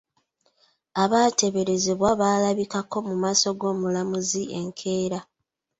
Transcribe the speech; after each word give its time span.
Abateeberezebwa 1.03 2.09
balabikako 2.21 2.97
mu 3.07 3.15
maaso 3.23 3.47
g'omulamuzi 3.59 4.41
enkeera. 4.59 5.19